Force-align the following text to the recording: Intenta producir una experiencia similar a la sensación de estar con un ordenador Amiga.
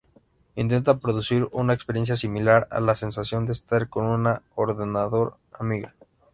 Intenta 0.55 0.97
producir 0.97 1.47
una 1.51 1.73
experiencia 1.73 2.15
similar 2.15 2.67
a 2.71 2.79
la 2.79 2.95
sensación 2.95 3.45
de 3.45 3.51
estar 3.51 3.87
con 3.87 4.07
un 4.07 4.39
ordenador 4.55 5.37
Amiga. 5.53 5.93